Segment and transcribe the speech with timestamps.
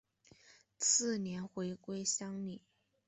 [0.79, 2.63] 次年回归乡里。